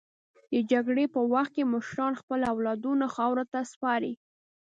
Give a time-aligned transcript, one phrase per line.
[0.53, 4.13] د جګړې په وخت کې مشران خپل اولادونه خاورو ته سپاري.